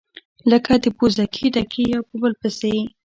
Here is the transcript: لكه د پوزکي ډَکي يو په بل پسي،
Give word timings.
لكه 0.51 0.73
د 0.83 0.85
پوزکي 0.97 1.45
ډَکي 1.55 1.83
يو 1.93 2.01
په 2.09 2.15
بل 2.21 2.33
پسي، 2.41 2.75